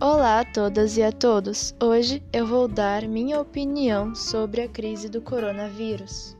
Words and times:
Olá 0.00 0.38
a 0.38 0.44
todas 0.44 0.96
e 0.96 1.02
a 1.02 1.10
todos! 1.10 1.74
Hoje 1.82 2.22
eu 2.32 2.46
vou 2.46 2.68
dar 2.68 3.02
minha 3.02 3.40
opinião 3.40 4.14
sobre 4.14 4.60
a 4.60 4.68
crise 4.68 5.08
do 5.08 5.20
coronavírus. 5.20 6.37